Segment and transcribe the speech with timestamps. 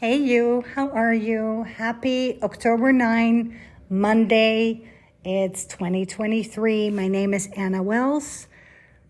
[0.00, 1.64] Hey, you, how are you?
[1.64, 4.88] Happy October 9, Monday.
[5.24, 6.90] It's 2023.
[6.90, 8.46] My name is Anna Wells.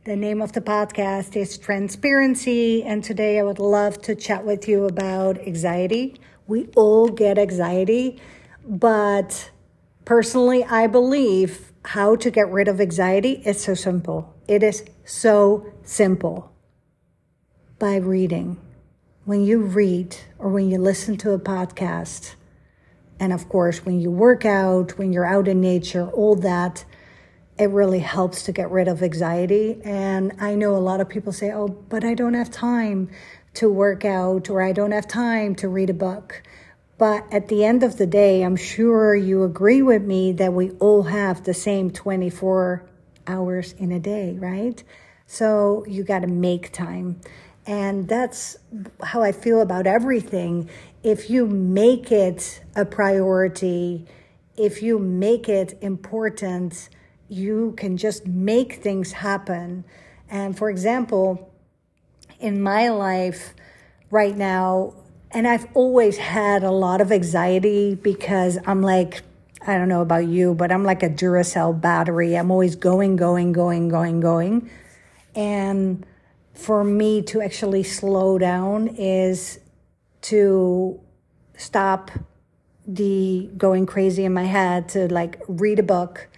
[0.04, 4.66] The name of the podcast is Transparency, and today I would love to chat with
[4.66, 6.19] you about anxiety.
[6.46, 8.18] We all get anxiety,
[8.66, 9.50] but
[10.06, 14.34] personally, I believe how to get rid of anxiety is so simple.
[14.48, 16.50] It is so simple
[17.78, 18.56] by reading
[19.29, 22.34] when you read or when you listen to a podcast,
[23.21, 26.83] and of course, when you work out, when you're out in nature, all that,
[27.59, 29.83] it really helps to get rid of anxiety.
[29.85, 33.11] And I know a lot of people say, oh, but I don't have time
[33.52, 36.43] to work out or I don't have time to read a book.
[36.97, 40.71] But at the end of the day, I'm sure you agree with me that we
[40.80, 42.83] all have the same 24
[43.27, 44.83] hours in a day, right?
[45.27, 47.21] So you got to make time.
[47.69, 48.57] And that's
[49.03, 50.71] how I feel about everything.
[51.03, 54.07] If you make it a priority,
[54.57, 56.88] if you make it important,
[57.29, 59.85] you can just make things happen.
[60.30, 61.52] And for example,
[62.41, 63.52] in my life
[64.10, 64.94] right now,
[65.30, 69.20] and I've always had a lot of anxiety because I'm like,
[69.66, 72.34] I don't know about you, but I'm like a Duracell battery.
[72.34, 74.70] I'm always going, going, going, going, going.
[75.34, 76.06] And
[76.58, 79.60] for me to actually slow down is
[80.20, 81.00] to
[81.56, 82.10] stop
[82.84, 86.28] the going crazy in my head to like read a book,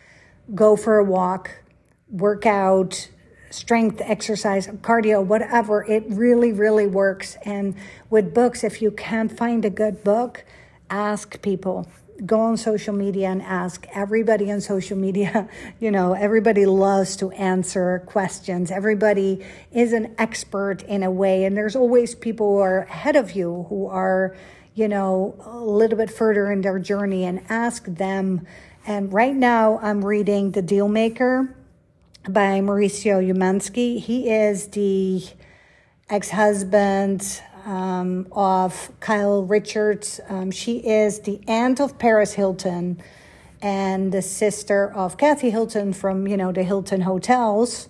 [0.55, 1.63] go for a walk,
[2.11, 3.09] work out,
[3.51, 5.85] strength exercise, cardio, whatever.
[5.85, 7.39] It really, really works.
[7.47, 7.75] And
[8.11, 10.45] with books, if you can't find a good book,
[10.91, 11.89] ask people
[12.25, 15.49] go on social media and ask everybody on social media.
[15.81, 18.71] You know, everybody loves to answer questions.
[18.71, 21.45] Everybody is an expert in a way.
[21.45, 24.37] And there's always people who are ahead of you who are,
[24.75, 28.47] you know, a little bit further in their journey and ask them.
[28.87, 31.55] And right now I'm reading The Deal Maker
[32.25, 33.99] by Mauricio Umansky.
[33.99, 35.25] He is the
[36.11, 40.21] ex husband um, of Kyle Richards.
[40.29, 43.01] Um, she is the aunt of Paris Hilton
[43.63, 47.89] and the sister of Kathy Hilton from, you know, the Hilton Hotels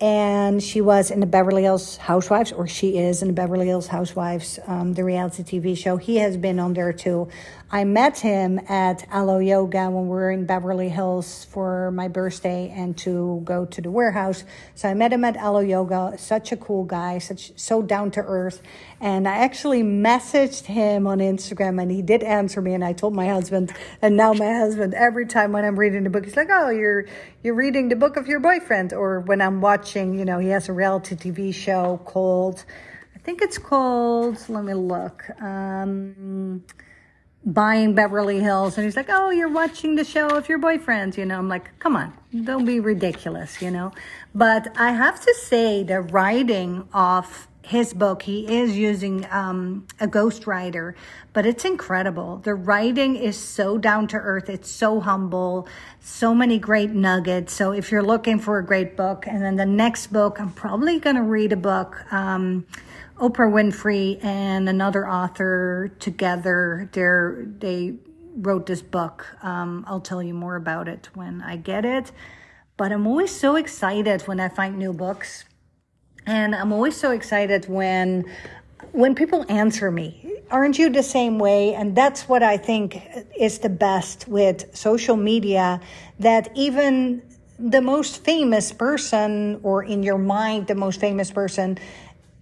[0.00, 3.86] and she was in the Beverly Hills Housewives, or she is in the Beverly Hills
[3.86, 5.96] Housewives, um, the reality TV show.
[5.96, 7.28] He has been on there too.
[7.70, 12.72] I met him at Alo Yoga when we were in Beverly Hills for my birthday
[12.74, 14.44] and to go to the warehouse.
[14.74, 16.14] So I met him at Alo Yoga.
[16.16, 18.62] Such a cool guy, such so down to earth.
[19.00, 22.74] And I actually messaged him on Instagram, and he did answer me.
[22.74, 26.10] And I told my husband, and now my husband, every time when I'm reading the
[26.10, 27.06] book, he's like, "Oh, you're
[27.42, 30.48] you're reading the book of your boyfriend," or when I'm watching watching, you know, he
[30.48, 32.64] has a reality TV show called,
[33.14, 36.64] I think it's called, let me look, um,
[37.46, 38.76] Buying Beverly Hills.
[38.76, 41.16] And he's like, oh, you're watching the show of your boyfriends.
[41.16, 42.12] You know, I'm like, come on,
[42.44, 43.92] don't be ridiculous, you know.
[44.34, 48.22] But I have to say, the writing of his book.
[48.22, 50.94] He is using um, a ghostwriter,
[51.32, 52.36] but it's incredible.
[52.38, 54.48] The writing is so down to earth.
[54.48, 55.66] It's so humble.
[55.98, 57.52] So many great nuggets.
[57.52, 61.00] So if you're looking for a great book, and then the next book, I'm probably
[61.00, 62.04] going to read a book.
[62.12, 62.66] Um,
[63.16, 66.88] Oprah Winfrey and another author together.
[66.92, 67.96] They're, they
[68.36, 69.26] wrote this book.
[69.42, 72.12] Um, I'll tell you more about it when I get it.
[72.76, 75.45] But I'm always so excited when I find new books
[76.26, 78.24] and I'm always so excited when
[78.92, 80.42] when people answer me.
[80.50, 81.74] Aren't you the same way?
[81.74, 83.02] And that's what I think
[83.38, 85.80] is the best with social media
[86.20, 87.22] that even
[87.58, 91.78] the most famous person or in your mind the most famous person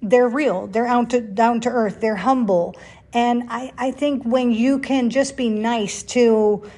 [0.02, 2.74] they're real they're out to, down to earth they're humble
[3.12, 6.68] and I, I think when you can just be nice to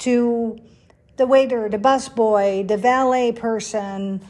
[0.00, 0.58] to
[1.16, 4.20] the waiter the busboy the valet person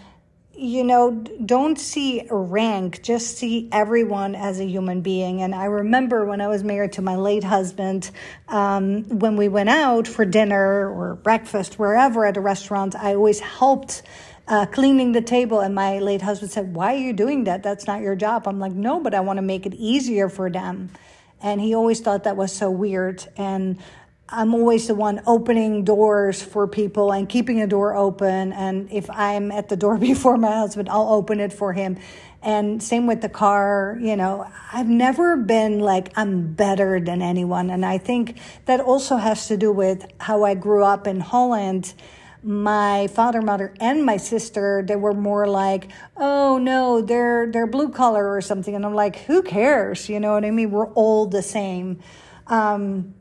[0.60, 5.40] you know, don't see rank, just see everyone as a human being.
[5.40, 8.10] And I remember when I was married to my late husband,
[8.46, 13.40] um, when we went out for dinner or breakfast, wherever at a restaurant, I always
[13.40, 14.02] helped.
[14.48, 17.62] Uh, cleaning the table, and my late husband said, Why are you doing that?
[17.62, 18.48] That's not your job.
[18.48, 20.90] I'm like, No, but I want to make it easier for them.
[21.40, 23.24] And he always thought that was so weird.
[23.36, 23.78] And
[24.32, 28.52] I'm always the one opening doors for people and keeping a door open.
[28.52, 31.98] And if I'm at the door before my husband, I'll open it for him.
[32.42, 37.68] And same with the car, you know, I've never been like, I'm better than anyone.
[37.70, 41.92] And I think that also has to do with how I grew up in Holland.
[42.42, 47.90] my father, mother, and my sister, they were more like, oh no, they're they're blue
[47.90, 48.74] collar or something.
[48.74, 50.08] And I'm like, who cares?
[50.08, 50.70] You know what I mean?
[50.70, 52.00] We're all the same.
[52.46, 53.14] Um,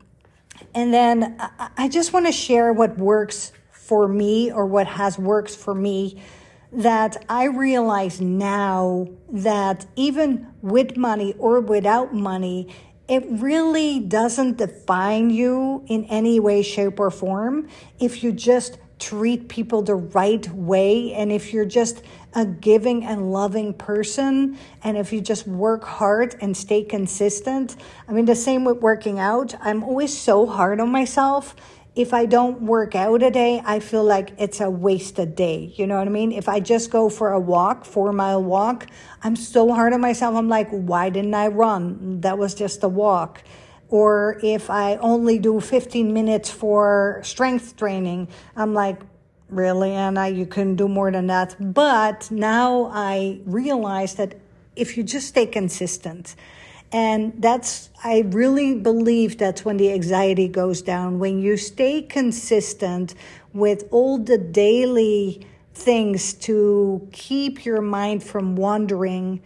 [0.74, 1.36] and then
[1.76, 6.22] I, just want to share what works for me or what has worked for me
[6.72, 12.68] that I realize now that even with money or without money,
[13.08, 17.68] it really doesn't define you in any way, shape, or form
[17.98, 22.02] if you just treat people the right way and if you're just
[22.34, 27.76] a giving and loving person and if you just work hard and stay consistent.
[28.06, 29.54] I mean, the same with working out.
[29.60, 31.56] I'm always so hard on myself
[31.96, 35.72] if I don't work out a day, I feel like it's a wasted day.
[35.76, 36.30] You know what I mean?
[36.30, 38.86] If I just go for a walk, four mile walk,
[39.22, 40.36] I'm so hard on myself.
[40.36, 42.20] I'm like, why didn't I run?
[42.20, 43.42] That was just a walk.
[43.90, 49.00] Or if I only do 15 minutes for strength training, I'm like,
[49.48, 51.56] really, Anna, you couldn't do more than that.
[51.58, 54.36] But now I realize that
[54.76, 56.36] if you just stay consistent,
[56.92, 61.18] and that's, I really believe that's when the anxiety goes down.
[61.18, 63.14] When you stay consistent
[63.52, 69.40] with all the daily things to keep your mind from wandering,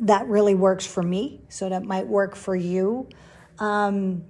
[0.00, 1.40] that really works for me.
[1.48, 3.08] So that might work for you.
[3.58, 4.24] Um,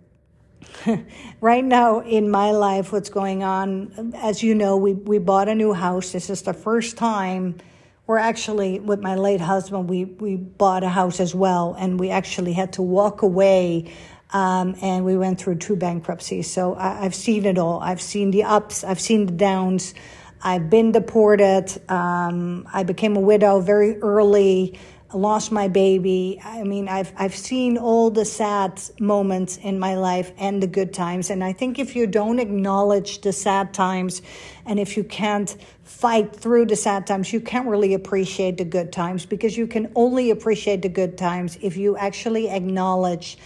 [1.41, 5.55] right now in my life, what's going on, as you know, we, we bought a
[5.55, 6.13] new house.
[6.13, 7.57] This is the first time
[8.09, 12.09] we're actually with my late husband we we bought a house as well and we
[12.09, 13.93] actually had to walk away
[14.33, 16.51] um, and we went through two bankruptcies.
[16.51, 17.81] So I, have seen it all.
[17.81, 19.95] I've seen the ups i've seen the downs.
[20.43, 21.67] I've been deported.
[21.91, 24.79] Um, i became a widow very early
[25.15, 26.41] lost my baby.
[26.45, 30.93] I mean, I've I've seen all the sad moments in my life and the good
[30.93, 31.31] times.
[31.31, 34.21] And I think if you don't acknowledge the sad times
[34.67, 38.93] and if you can't fight through the sad times, you can't really appreciate the good
[38.93, 43.39] times because you can only appreciate the good times if you actually acknowledge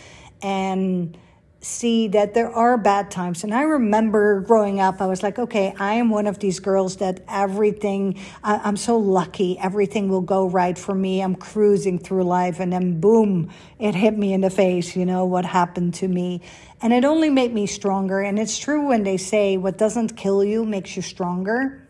[0.42, 1.16] and
[1.62, 3.44] see that there are bad times.
[3.44, 6.96] And I remember growing up, I was like, okay, I am one of these girls
[6.96, 11.22] that everything, I, am so lucky, everything will go right for me.
[11.22, 15.24] I'm cruising through life, and then boom, it hit me in the face, you know,
[15.24, 16.42] what happened to me.
[16.82, 18.20] And it only made me stronger.
[18.20, 21.88] And it's true when they say what doesn't kill you makes you stronger.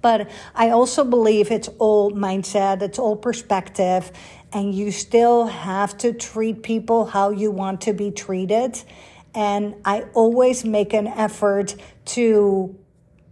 [0.00, 4.12] But I also believe it's all mindset, it's all perspective,
[4.52, 8.82] and you still have to treat people how you want to be treated.
[9.34, 11.74] And I always make an effort
[12.06, 12.78] to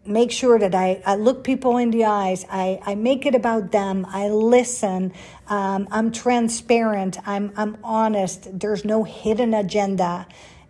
[0.05, 2.45] make sure that I, I look people in the eyes.
[2.51, 4.07] I, I make it about them.
[4.09, 5.13] I listen.
[5.49, 7.19] Um, I'm transparent.
[7.27, 8.59] I'm, I'm honest.
[8.59, 10.27] There's no hidden agenda.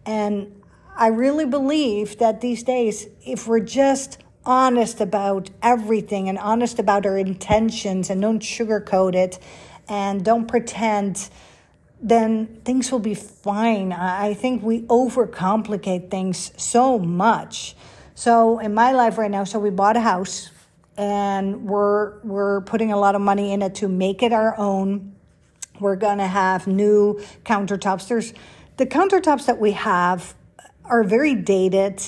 [0.06, 0.62] And
[0.96, 7.04] I really believe that these days, if we're just honest about everything and honest about
[7.04, 9.38] our intentions and don't sugarcoat it
[9.88, 11.28] and don't pretend,
[12.00, 13.92] then things will be fine.
[13.92, 17.76] I think we overcomplicate things so much.
[18.14, 20.50] So in my life right now, so we bought a house
[20.96, 25.14] and we're we're putting a lot of money in it to make it our own.
[25.78, 28.08] We're gonna have new countertops.
[28.08, 28.32] There's
[28.78, 30.34] the countertops that we have
[30.84, 32.02] are very dated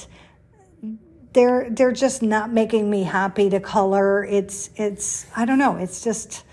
[1.32, 6.02] they're they're just not making me happy to color it's it's i don't know it's
[6.02, 6.44] just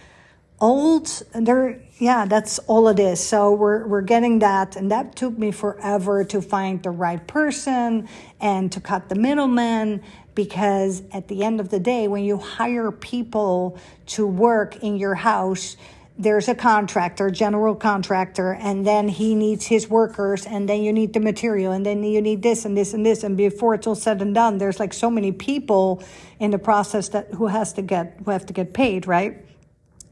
[0.61, 5.37] old they're yeah that's all it is so we're we're getting that and that took
[5.37, 8.07] me forever to find the right person
[8.39, 10.01] and to cut the middleman
[10.33, 15.15] because at the end of the day when you hire people to work in your
[15.15, 15.75] house
[16.17, 21.11] there's a contractor, general contractor, and then he needs his workers, and then you need
[21.13, 23.95] the material, and then you need this and this and this, and before it's all
[23.95, 26.01] said and done, there's like so many people
[26.39, 29.45] in the process that who has to get who have to get paid, right?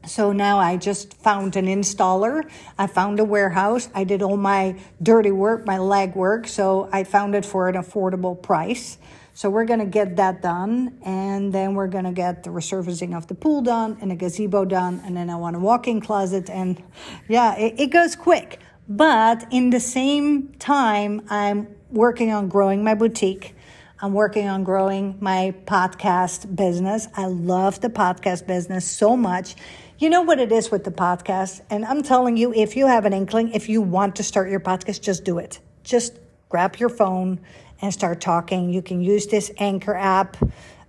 [0.06, 2.48] So now I just found an installer.
[2.78, 3.88] I found a warehouse.
[3.94, 7.74] I did all my dirty work, my leg work, so I found it for an
[7.74, 8.98] affordable price.
[9.36, 10.98] So we're going to get that done.
[11.04, 14.64] And then we're going to get the resurfacing of the pool done and a gazebo
[14.64, 15.02] done.
[15.04, 16.48] And then I want a walk-in closet.
[16.48, 16.80] And
[17.28, 18.60] yeah, it, it goes quick.
[18.88, 23.56] But in the same time, I'm working on growing my boutique.
[24.00, 27.08] I'm working on growing my podcast business.
[27.16, 29.56] I love the podcast business so much.
[29.98, 31.60] You know what it is with the podcast?
[31.70, 34.60] And I'm telling you, if you have an inkling, if you want to start your
[34.60, 35.60] podcast, just do it.
[35.84, 37.40] Just grab your phone,
[37.80, 38.72] and start talking.
[38.72, 40.36] You can use this Anchor app,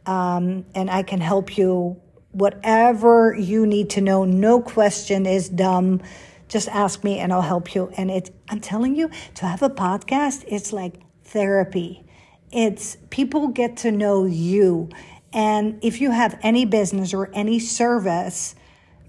[0.05, 2.01] um, and I can help you.
[2.31, 6.01] Whatever you need to know, no question is dumb.
[6.49, 7.91] Just ask me and I'll help you.
[7.97, 12.05] And it, I'm telling you, to have a podcast, it's like therapy.
[12.51, 14.89] It's people get to know you.
[15.33, 18.54] And if you have any business or any service,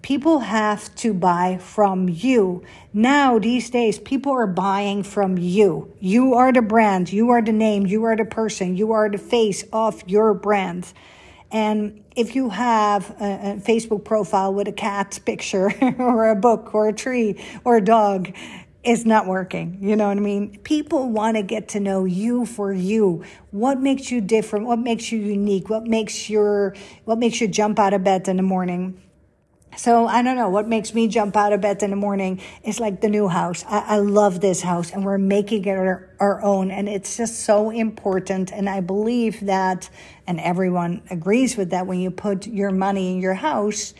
[0.06, 2.62] people have to buy from you.
[2.92, 5.92] Now, these days, people are buying from you.
[5.98, 9.18] You are the brand, you are the name, you are the person, you are the
[9.18, 10.92] face of your brand.
[11.50, 16.72] And if you have a, a Facebook profile with a cat picture or a book
[16.72, 18.32] or a tree or a dog,
[18.84, 19.78] it's not working.
[19.80, 20.56] You know what I mean?
[20.58, 23.24] People want to get to know you for you.
[23.50, 24.66] What makes you different?
[24.66, 25.68] What makes you unique?
[25.68, 29.02] What makes your what makes you jump out of bed in the morning?
[29.76, 32.80] So I don't know what makes me jump out of bed in the morning is
[32.80, 33.62] like the new house.
[33.68, 36.70] I, I love this house and we're making it our, our, own.
[36.70, 38.52] And it's just so important.
[38.52, 39.90] And I believe that,
[40.26, 43.92] and everyone agrees with that when you put your money in your house,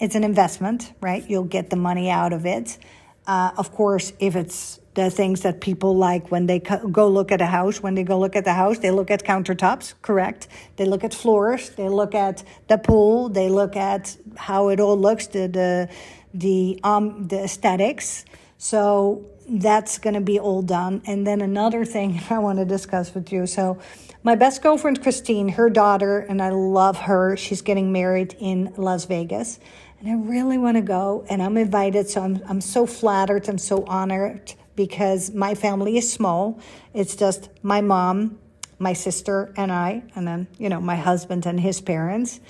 [0.00, 1.28] it's an investment, right?
[1.28, 2.78] You'll get the money out of it.
[3.26, 7.40] Uh, of course, if it's the things that people like when they go look at
[7.40, 10.48] a house, when they go look at the house, they look at countertops, correct?
[10.76, 14.98] They look at floors, they look at the pool, they look at how it all
[14.98, 15.88] looks, the the
[16.34, 18.24] the um the aesthetics.
[18.58, 21.02] So that's going to be all done.
[21.06, 23.46] And then another thing I want to discuss with you.
[23.46, 23.78] So
[24.22, 27.36] my best girlfriend Christine, her daughter, and I love her.
[27.36, 29.58] She's getting married in Las Vegas
[30.00, 32.08] and I really want to go and I'm invited.
[32.08, 33.48] So I'm, I'm so flattered.
[33.48, 34.54] I'm so honored
[34.86, 36.58] because my family is small.
[36.94, 38.38] It's just my mom,
[38.78, 42.40] my sister, and I, and then, you know, my husband and his parents.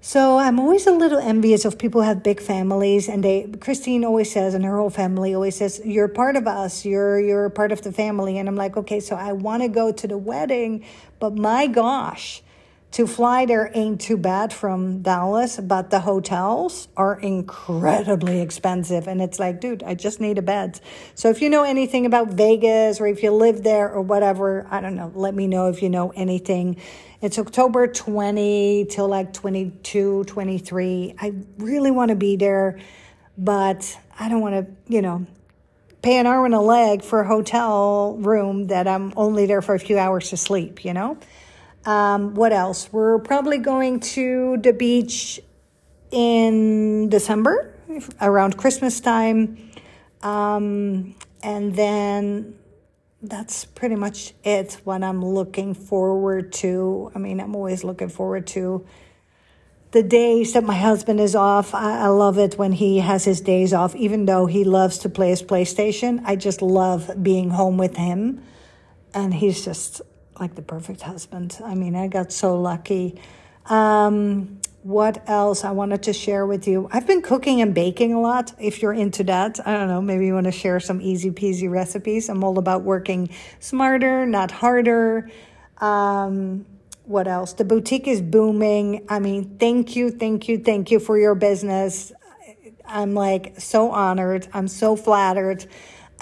[0.00, 4.02] So I'm always a little envious of people who have big families and they Christine
[4.02, 7.70] always says and her whole family always says you're part of us you're you're part
[7.70, 10.84] of the family and I'm like okay so I want to go to the wedding
[11.20, 12.42] but my gosh
[12.92, 19.08] to fly there ain't too bad from Dallas, but the hotels are incredibly expensive.
[19.08, 20.78] And it's like, dude, I just need a bed.
[21.14, 24.82] So if you know anything about Vegas or if you live there or whatever, I
[24.82, 26.76] don't know, let me know if you know anything.
[27.22, 31.14] It's October 20 till like 22, 23.
[31.18, 32.78] I really want to be there,
[33.38, 35.24] but I don't want to, you know,
[36.02, 39.74] pay an arm and a leg for a hotel room that I'm only there for
[39.74, 41.16] a few hours to sleep, you know?
[41.84, 42.92] Um, what else?
[42.92, 45.40] We're probably going to the beach
[46.10, 47.74] in December
[48.20, 49.70] around Christmas time.
[50.22, 52.54] Um, and then
[53.22, 57.10] that's pretty much it what I'm looking forward to.
[57.14, 58.86] I mean, I'm always looking forward to
[59.92, 61.74] the days that my husband is off.
[61.74, 65.10] I, I, love it when he has his days off, even though he loves to
[65.10, 66.22] play his PlayStation.
[66.24, 68.42] I just love being home with him.
[69.14, 70.00] And he's just
[70.38, 71.58] like the perfect husband.
[71.64, 73.20] I mean, I got so lucky.
[73.66, 76.88] Um, what else I wanted to share with you?
[76.90, 78.52] I've been cooking and baking a lot.
[78.58, 81.70] If you're into that, I don't know, maybe you want to share some easy peasy
[81.70, 82.28] recipes.
[82.28, 85.30] I'm all about working smarter, not harder.
[85.78, 86.66] Um,
[87.04, 87.52] what else?
[87.52, 89.06] The boutique is booming.
[89.08, 92.12] I mean, thank you, thank you, thank you for your business.
[92.84, 94.48] I'm like so honored.
[94.52, 95.66] I'm so flattered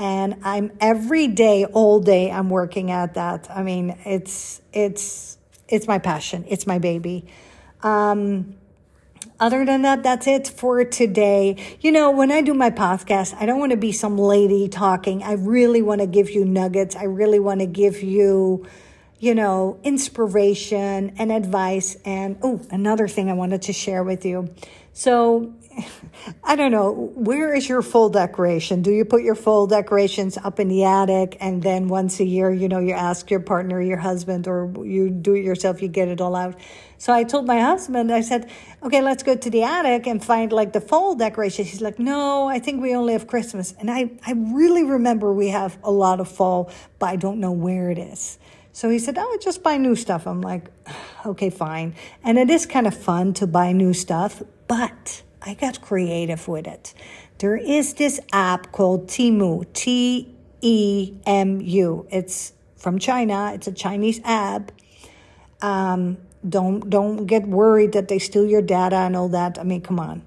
[0.01, 3.51] and I'm every day, all day, I'm working at that.
[3.51, 5.37] I mean, it's it's
[5.69, 6.45] it's my passion.
[6.49, 7.27] It's my baby.
[7.83, 8.55] Um,
[9.39, 11.57] other than that, that's it for today.
[11.81, 15.23] You know, when I do my podcast, I don't want to be some lady talking.
[15.23, 16.97] I really want to give you nuggets.
[16.97, 18.67] I really want to give you,
[19.21, 21.97] you know, inspiration and advice.
[22.05, 24.53] And oh, another thing I wanted to share with you.
[24.95, 25.55] So
[26.45, 28.83] I don't know, where is your full decoration?
[28.83, 32.51] Do you put your full decorations up in the attic and then once a year,
[32.51, 36.09] you know, you ask your partner, your husband, or you do it yourself, you get
[36.09, 36.59] it all out?
[36.97, 38.51] So I told my husband, I said,
[38.83, 41.69] okay, let's go to the attic and find like the fall decorations.
[41.69, 43.75] He's like, no, I think we only have Christmas.
[43.79, 47.53] And I, I really remember we have a lot of fall, but I don't know
[47.53, 48.39] where it is.
[48.73, 50.27] So he said, Oh, just buy new stuff.
[50.27, 50.71] I'm like,
[51.27, 51.95] Okay, fine.
[52.25, 56.67] And it is kind of fun to buy new stuff, but I got creative with
[56.67, 56.95] it.
[57.39, 62.07] There is this app called Temu, T E M U.
[62.11, 63.53] It's from China.
[63.55, 64.73] It's a Chinese app.
[65.63, 69.59] Um, don't don't get worried that they steal your data and all that.
[69.59, 70.23] I mean, come on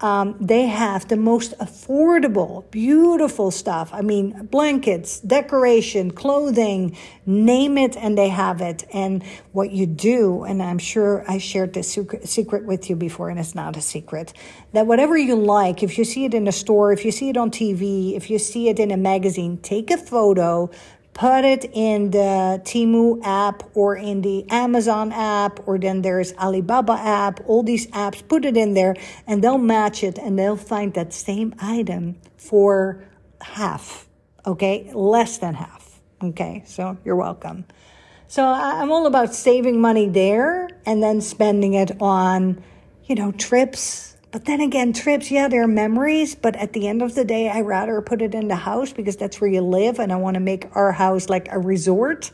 [0.00, 3.90] um, they have the most affordable, beautiful stuff.
[3.92, 8.84] I mean, blankets, decoration, clothing, name it, and they have it.
[8.92, 13.40] And what you do, and I'm sure I shared this secret with you before, and
[13.40, 14.32] it's not a secret,
[14.72, 17.36] that whatever you like, if you see it in a store, if you see it
[17.36, 20.70] on TV, if you see it in a magazine, take a photo,
[21.18, 26.92] put it in the Temu app or in the Amazon app, or then there's Alibaba
[26.92, 28.94] app, all these apps, put it in there
[29.26, 33.04] and they'll match it and they'll find that same item for
[33.40, 34.06] half,
[34.46, 34.92] okay?
[34.94, 36.62] Less than half, okay?
[36.66, 37.64] So you're welcome.
[38.28, 42.62] So I'm all about saving money there and then spending it on,
[43.06, 44.07] you know, trips.
[44.30, 46.34] But then again, trips, yeah, they're memories.
[46.34, 49.16] But at the end of the day, I rather put it in the house because
[49.16, 49.98] that's where you live.
[49.98, 52.30] And I want to make our house like a resort,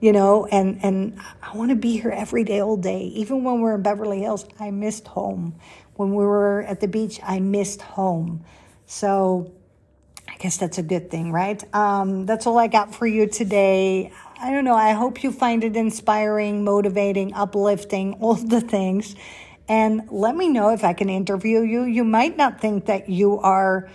[0.00, 3.02] you know, and, and I want to be here every day, all day.
[3.14, 5.56] Even when we're in Beverly Hills, I missed home.
[5.96, 8.44] When we were at the beach, I missed home.
[8.86, 9.52] So
[10.28, 11.62] I guess that's a good thing, right?
[11.74, 14.12] Um, that's all I got for you today.
[14.40, 14.74] I don't know.
[14.74, 19.16] I hope you find it inspiring, motivating, uplifting, all the things.
[19.68, 21.84] And let me know if I can interview you.
[21.84, 23.88] You might not think that you are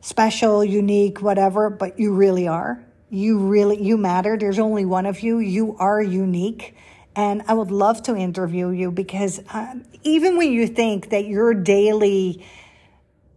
[0.00, 2.84] special, unique, whatever, but you really are.
[3.08, 4.36] You really, you matter.
[4.36, 5.38] There's only one of you.
[5.38, 6.74] You are unique.
[7.14, 11.54] And I would love to interview you because uh, even when you think that your
[11.54, 12.44] daily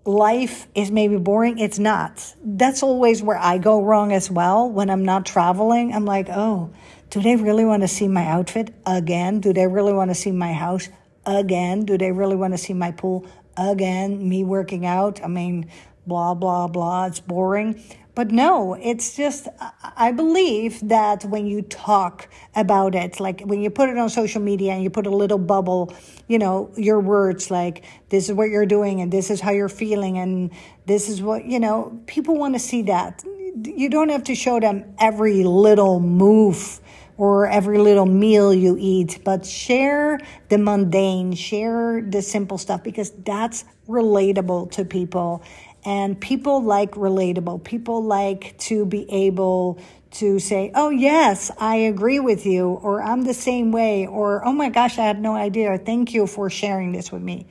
[0.05, 2.35] life is maybe boring, it's not.
[2.43, 4.69] That's always where I go wrong as well.
[4.69, 6.71] When I'm not traveling, I'm like, oh,
[7.09, 9.39] do they really want to see my outfit again?
[9.39, 10.89] Do they really want to see my house
[11.37, 11.85] again?
[11.85, 13.25] Do they really want to see my pool
[13.57, 14.27] again?
[14.27, 15.23] Me working out?
[15.23, 15.69] I mean,
[16.05, 17.05] blah, blah, blah.
[17.05, 17.81] It's boring.
[18.15, 19.47] But no, it's just,
[19.95, 24.41] I believe that when you talk about it, like when you put it on social
[24.41, 25.93] media and you put a little bubble,
[26.27, 29.69] you know, your words like, this is what you're doing and this is how you're
[29.69, 30.51] feeling and
[30.85, 33.23] this is what, you know, people want to see that.
[33.63, 36.81] You don't have to show them every little move
[37.19, 43.11] or every little meal you eat, but share the mundane, share the simple stuff because
[43.11, 45.43] that's relatable to people.
[45.83, 47.65] And people like relatable.
[47.65, 53.23] People like to be able to say, oh, yes, I agree with you, or I'm
[53.23, 55.77] the same way, or oh my gosh, I had no idea.
[55.77, 57.47] Thank you for sharing this with me.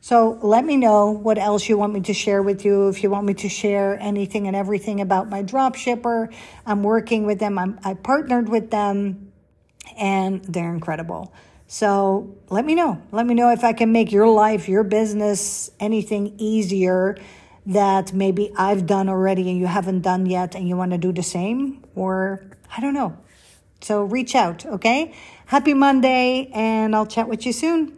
[0.00, 2.88] So let me know what else you want me to share with you.
[2.88, 6.30] If you want me to share anything and everything about my drop shipper,
[6.64, 7.58] I'm working with them.
[7.58, 9.32] I'm, I partnered with them
[9.98, 11.34] and they're incredible.
[11.66, 13.02] So let me know.
[13.12, 17.18] Let me know if I can make your life, your business, anything easier
[17.66, 21.12] that maybe I've done already and you haven't done yet and you want to do
[21.12, 22.42] the same, or
[22.74, 23.18] I don't know.
[23.82, 25.12] So reach out, okay?
[25.44, 27.97] Happy Monday, and I'll chat with you soon.